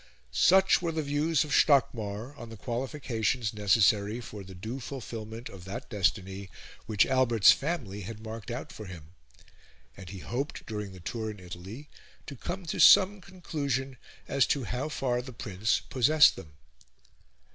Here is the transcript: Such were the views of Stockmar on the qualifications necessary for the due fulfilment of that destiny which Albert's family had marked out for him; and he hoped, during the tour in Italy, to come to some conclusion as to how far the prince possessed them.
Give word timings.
Such 0.31 0.81
were 0.81 0.91
the 0.91 1.03
views 1.03 1.43
of 1.43 1.51
Stockmar 1.53 2.35
on 2.35 2.49
the 2.49 2.57
qualifications 2.57 3.53
necessary 3.53 4.19
for 4.19 4.43
the 4.43 4.55
due 4.55 4.79
fulfilment 4.79 5.47
of 5.47 5.63
that 5.65 5.91
destiny 5.91 6.49
which 6.87 7.05
Albert's 7.05 7.51
family 7.51 8.01
had 8.01 8.19
marked 8.23 8.49
out 8.49 8.71
for 8.71 8.87
him; 8.87 9.11
and 9.95 10.09
he 10.09 10.17
hoped, 10.17 10.65
during 10.65 10.91
the 10.93 10.99
tour 10.99 11.29
in 11.29 11.39
Italy, 11.39 11.87
to 12.25 12.35
come 12.35 12.65
to 12.65 12.79
some 12.79 13.21
conclusion 13.21 13.95
as 14.27 14.47
to 14.47 14.63
how 14.63 14.89
far 14.89 15.21
the 15.21 15.33
prince 15.33 15.81
possessed 15.81 16.35
them. 16.35 16.53